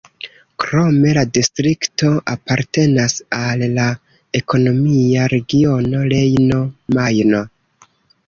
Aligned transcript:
Krome 0.61 1.09
la 1.17 1.23
distrikto 1.37 2.07
apartenas 2.31 3.17
al 3.39 3.61
la 3.75 3.85
ekonomia 4.41 5.27
regiono 5.35 6.01
Rejno-Majno. 6.15 7.43